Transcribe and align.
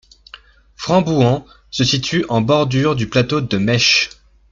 Frambouhans 0.77 1.45
se 1.69 1.83
situe 1.83 2.25
en 2.27 2.41
bordure 2.41 2.95
du 2.95 3.07
plateau 3.07 3.39
de 3.39 3.57
Maîche. 3.59 4.09